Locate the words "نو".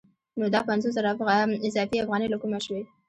0.39-0.45